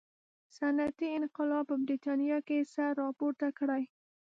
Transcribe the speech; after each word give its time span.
صنعتي 0.55 1.07
انقلاب 1.17 1.65
په 1.69 1.75
برېټانیا 1.83 2.37
کې 2.47 2.67
سر 2.73 2.91
راپورته 3.01 3.47
کړي. 3.59 3.83